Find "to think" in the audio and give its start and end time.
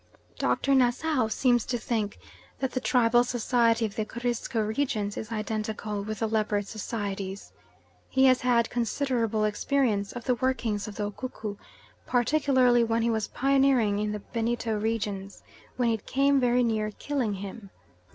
1.67-2.17